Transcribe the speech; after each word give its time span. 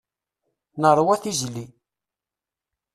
Nerwa 0.81 1.15
tizli. 1.21 1.65